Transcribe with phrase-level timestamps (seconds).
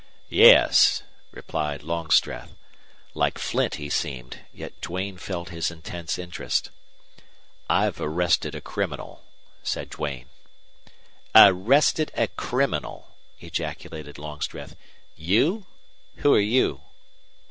[0.29, 2.55] "Yes," replied Longstreth.
[3.13, 6.71] Like flint he seemed, yet Duane felt his intense interest.
[7.69, 9.23] "I've arrested a criminal,"
[9.61, 10.25] said Duane.
[11.35, 14.75] "Arrested a criminal!" ejaculated Longstreth.
[15.15, 15.67] "You?
[16.15, 16.81] Who're you?"